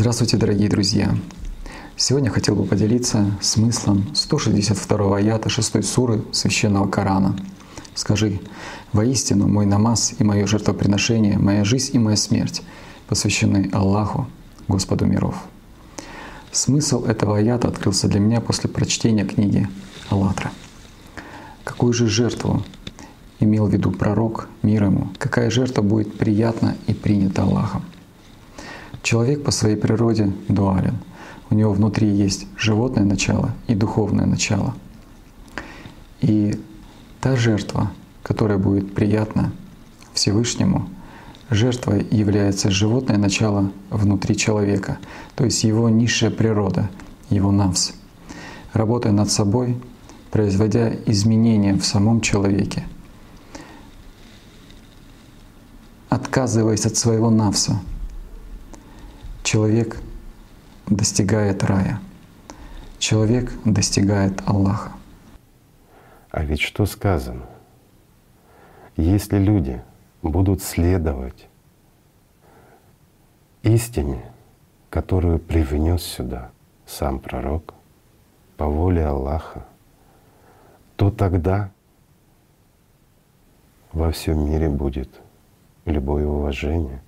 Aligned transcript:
Здравствуйте, 0.00 0.36
дорогие 0.36 0.68
друзья! 0.68 1.12
Сегодня 1.96 2.30
хотел 2.30 2.54
бы 2.54 2.64
поделиться 2.64 3.32
смыслом 3.40 4.14
162 4.14 5.16
аята 5.16 5.48
6 5.48 5.84
суры 5.84 6.22
Священного 6.30 6.86
Корана. 6.86 7.36
Скажи, 7.96 8.38
воистину 8.92 9.48
мой 9.48 9.66
намаз 9.66 10.14
и 10.16 10.22
мое 10.22 10.46
жертвоприношение, 10.46 11.36
моя 11.36 11.64
жизнь 11.64 11.96
и 11.96 11.98
моя 11.98 12.16
смерть 12.16 12.62
посвящены 13.08 13.70
Аллаху, 13.72 14.28
Господу 14.68 15.04
миров. 15.04 15.34
Смысл 16.52 17.04
этого 17.04 17.36
аята 17.36 17.66
открылся 17.66 18.06
для 18.06 18.20
меня 18.20 18.40
после 18.40 18.70
прочтения 18.70 19.24
книги 19.24 19.68
«АЛЛАТРА». 20.10 20.52
Какую 21.64 21.92
же 21.92 22.06
жертву 22.06 22.62
имел 23.40 23.66
в 23.66 23.72
виду 23.72 23.90
пророк, 23.90 24.48
мир 24.62 24.84
ему, 24.84 25.08
какая 25.18 25.50
жертва 25.50 25.82
будет 25.82 26.16
приятна 26.16 26.76
и 26.86 26.94
принята 26.94 27.42
Аллахом. 27.42 27.82
Человек 29.08 29.42
по 29.42 29.52
своей 29.52 29.76
природе 29.76 30.30
дуален. 30.48 30.98
У 31.48 31.54
него 31.54 31.72
внутри 31.72 32.06
есть 32.06 32.46
животное 32.58 33.04
начало 33.04 33.54
и 33.66 33.74
духовное 33.74 34.26
начало. 34.26 34.74
И 36.20 36.60
та 37.22 37.34
жертва, 37.34 37.90
которая 38.22 38.58
будет 38.58 38.94
приятна 38.94 39.50
Всевышнему, 40.12 40.90
жертвой 41.48 42.06
является 42.10 42.70
животное 42.70 43.16
начало 43.16 43.72
внутри 43.88 44.36
человека, 44.36 44.98
то 45.36 45.46
есть 45.46 45.64
его 45.64 45.88
низшая 45.88 46.30
природа, 46.30 46.90
его 47.30 47.50
навс. 47.50 47.94
Работая 48.74 49.12
над 49.12 49.30
собой, 49.30 49.80
производя 50.30 50.94
изменения 51.06 51.78
в 51.78 51.86
самом 51.86 52.20
человеке— 52.20 52.86
отказываясь 56.10 56.84
от 56.84 56.96
своего 56.96 57.30
навса, 57.30 57.80
человек 59.48 59.96
достигает 60.88 61.64
рая, 61.64 62.00
человек 62.98 63.50
достигает 63.64 64.42
Аллаха. 64.46 64.92
А 66.30 66.44
ведь 66.44 66.60
что 66.60 66.84
сказано? 66.84 67.46
Если 68.98 69.38
люди 69.38 69.82
будут 70.20 70.62
следовать 70.62 71.48
истине, 73.62 74.20
которую 74.90 75.38
привнес 75.38 76.02
сюда 76.02 76.50
сам 76.84 77.18
пророк 77.18 77.72
по 78.58 78.66
воле 78.66 79.06
Аллаха, 79.06 79.64
то 80.96 81.10
тогда 81.10 81.70
во 83.94 84.10
всем 84.10 84.44
мире 84.44 84.68
будет 84.68 85.08
любое 85.86 86.26
уважение. 86.26 87.00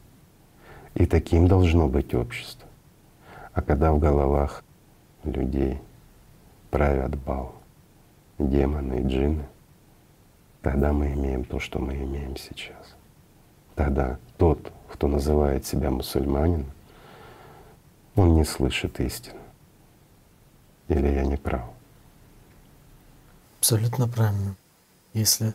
И 0.94 1.06
таким 1.06 1.46
должно 1.48 1.88
быть 1.88 2.14
общество. 2.14 2.68
А 3.52 3.62
когда 3.62 3.92
в 3.92 3.98
головах 3.98 4.64
людей 5.24 5.78
правят 6.70 7.16
бал 7.16 7.54
демоны 8.38 9.00
и 9.00 9.06
джинны, 9.06 9.46
тогда 10.62 10.92
мы 10.92 11.12
имеем 11.12 11.44
то, 11.44 11.58
что 11.58 11.78
мы 11.78 11.94
имеем 11.94 12.36
сейчас. 12.36 12.96
Тогда 13.74 14.18
тот, 14.36 14.72
кто 14.88 15.08
называет 15.08 15.66
себя 15.66 15.90
мусульманином, 15.90 16.70
он 18.16 18.34
не 18.34 18.44
слышит 18.44 19.00
истину. 19.00 19.40
Или 20.88 21.08
я 21.08 21.24
не 21.24 21.36
прав? 21.36 21.70
Абсолютно 23.58 24.08
правильно. 24.08 24.56
Если 25.12 25.54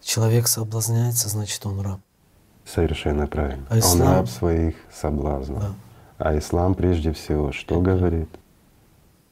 человек 0.00 0.46
соблазняется, 0.46 1.28
значит 1.28 1.64
он 1.66 1.80
раб. 1.80 2.00
Совершенно 2.66 3.26
правильно. 3.26 3.66
А 3.68 3.78
ислам? 3.78 4.08
Он 4.08 4.14
раб 4.14 4.28
своих 4.28 4.74
соблазнов. 4.92 5.60
Да. 5.60 5.74
А 6.18 6.38
ислам 6.38 6.74
прежде 6.74 7.12
всего 7.12 7.52
что 7.52 7.76
это... 7.76 7.84
говорит? 7.84 8.28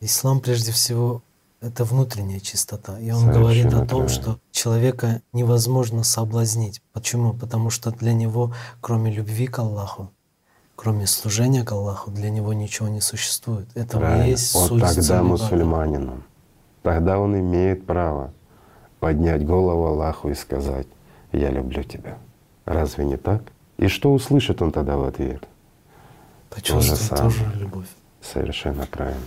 Ислам 0.00 0.40
прежде 0.40 0.72
всего 0.72 1.22
это 1.60 1.84
внутренняя 1.84 2.40
чистота. 2.40 2.98
И 2.98 3.10
он 3.10 3.20
Совершенно 3.20 3.40
говорит 3.40 3.66
о 3.66 3.70
том, 3.70 3.86
правильно. 3.86 4.08
что 4.08 4.38
человека 4.50 5.22
невозможно 5.32 6.02
соблазнить. 6.02 6.82
Почему? 6.92 7.32
Потому 7.32 7.70
что 7.70 7.92
для 7.92 8.12
него, 8.12 8.52
кроме 8.80 9.12
любви 9.12 9.46
к 9.46 9.60
Аллаху, 9.60 10.10
кроме 10.74 11.06
служения 11.06 11.64
к 11.64 11.70
Аллаху, 11.70 12.10
для 12.10 12.30
него 12.30 12.52
ничего 12.52 12.88
не 12.88 13.00
существует. 13.00 13.68
Это 13.74 13.98
Правильно. 13.98 14.24
есть 14.24 14.52
вот 14.54 14.68
суть 14.68 14.82
тогда 14.82 15.22
мусульманином. 15.22 16.24
Тогда 16.82 17.20
он 17.20 17.38
имеет 17.38 17.86
право 17.86 18.32
поднять 18.98 19.46
голову 19.46 19.86
Аллаху 19.86 20.30
и 20.30 20.34
сказать, 20.34 20.88
я 21.30 21.50
люблю 21.50 21.84
тебя. 21.84 22.18
Разве 22.64 23.04
не 23.04 23.16
так? 23.16 23.42
И 23.78 23.88
что 23.88 24.12
услышит 24.12 24.62
он 24.62 24.72
тогда 24.72 24.96
в 24.96 25.04
ответ? 25.04 25.46
Почувствует 26.50 27.20
тоже 27.20 27.44
любовь. 27.56 27.88
Совершенно 28.20 28.86
правильно. 28.86 29.20